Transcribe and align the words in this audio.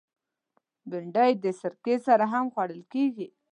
بېنډۍ 0.89 1.31
د 1.43 1.45
سرکه 1.59 1.95
سره 2.07 2.25
هم 2.33 2.45
خوړل 2.53 2.81
کېږي 2.93 3.27